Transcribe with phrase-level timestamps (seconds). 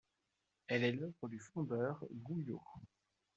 [0.65, 2.63] Elle est l'œuvre du fondeur Gouyot.